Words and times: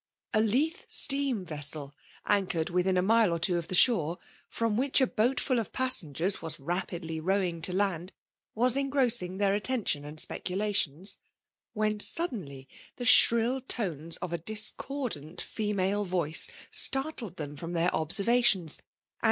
A 0.33 0.41
Leith 0.41 0.85
steam 0.89 1.45
vessel, 1.45 1.93
anchored 2.25 2.71
within 2.71 2.97
a 2.97 3.03
mile 3.03 3.31
or 3.31 3.37
two 3.37 3.59
of 3.59 3.67
the 3.67 3.75
shor^ 3.75 4.17
from 4.49 4.75
w^h 4.75 4.99
a 4.99 5.05
boat 5.05 5.39
full 5.39 5.59
of 5.59 5.71
passengers 5.71 6.41
was 6.41 6.59
rapidly 6.59 7.19
rowing 7.19 7.61
to 7.61 7.71
land, 7.71 8.11
was 8.55 8.75
engrossing 8.75 9.37
their 9.37 9.53
attention 9.53 10.03
and 10.03 10.19
speculations; 10.19 11.17
when 11.73 11.99
suddenly 11.99 12.67
the 12.95 13.05
shrill 13.05 13.61
tones 13.61 14.17
of 14.23 14.33
a 14.33 14.39
discordant 14.39 15.39
female 15.39 16.03
voice 16.03 16.49
startled 16.71 17.35
them 17.35 17.55
from 17.55 17.73
their 17.73 17.95
observations, 17.95 18.77
and 18.77 18.77
h2 18.77 18.77
J4S 18.77 18.77
FKMALK 18.77 18.77
DOMINATION. 18.79 18.85